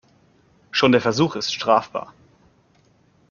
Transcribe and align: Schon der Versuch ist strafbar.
Schon 0.71 0.93
der 0.93 0.99
Versuch 1.01 1.35
ist 1.35 1.53
strafbar. 1.53 2.11